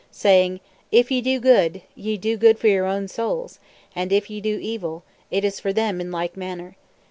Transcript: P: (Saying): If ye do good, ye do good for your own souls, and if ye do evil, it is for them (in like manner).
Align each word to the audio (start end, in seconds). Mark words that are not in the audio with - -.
P: 0.01 0.07
(Saying): 0.13 0.61
If 0.91 1.11
ye 1.11 1.21
do 1.21 1.39
good, 1.39 1.83
ye 1.93 2.17
do 2.17 2.35
good 2.35 2.57
for 2.57 2.67
your 2.67 2.87
own 2.87 3.07
souls, 3.07 3.59
and 3.95 4.11
if 4.11 4.31
ye 4.31 4.41
do 4.41 4.57
evil, 4.59 5.03
it 5.29 5.45
is 5.45 5.59
for 5.59 5.71
them 5.71 6.01
(in 6.01 6.09
like 6.09 6.35
manner). 6.35 6.75